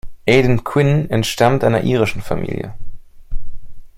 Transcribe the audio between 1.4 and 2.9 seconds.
einer irischen Familie.